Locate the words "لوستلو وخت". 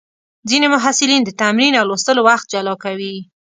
1.89-2.45